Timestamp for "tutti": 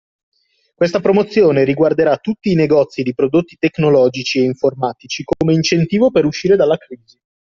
2.17-2.49